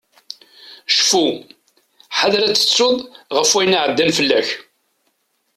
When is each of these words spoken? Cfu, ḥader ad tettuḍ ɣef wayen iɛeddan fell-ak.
Cfu, 0.97 1.27
ḥader 2.17 2.41
ad 2.43 2.55
tettuḍ 2.55 2.97
ɣef 3.35 3.49
wayen 3.53 3.77
iɛeddan 3.77 4.11
fell-ak. 4.17 4.49